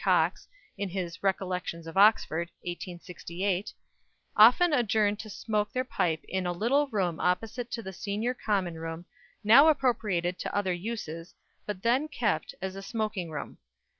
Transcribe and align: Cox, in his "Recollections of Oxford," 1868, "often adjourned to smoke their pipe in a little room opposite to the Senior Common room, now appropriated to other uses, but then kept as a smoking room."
Cox, 0.03 0.47
in 0.79 0.89
his 0.89 1.21
"Recollections 1.21 1.85
of 1.85 1.95
Oxford," 1.95 2.49
1868, 2.63 3.71
"often 4.35 4.73
adjourned 4.73 5.19
to 5.19 5.29
smoke 5.29 5.71
their 5.71 5.83
pipe 5.83 6.21
in 6.27 6.47
a 6.47 6.51
little 6.51 6.87
room 6.87 7.19
opposite 7.19 7.69
to 7.73 7.83
the 7.83 7.93
Senior 7.93 8.33
Common 8.33 8.79
room, 8.79 9.05
now 9.43 9.67
appropriated 9.67 10.39
to 10.39 10.55
other 10.55 10.73
uses, 10.73 11.35
but 11.67 11.83
then 11.83 12.07
kept 12.07 12.55
as 12.63 12.75
a 12.75 12.81
smoking 12.81 13.29
room." 13.29 13.59